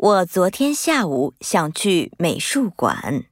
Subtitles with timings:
[0.00, 3.24] 我昨天下午想去美术馆。